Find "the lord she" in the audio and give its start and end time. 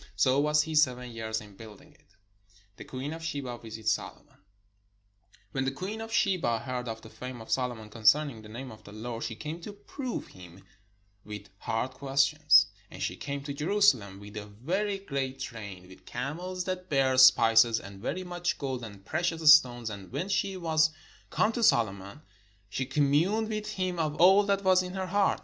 8.83-9.35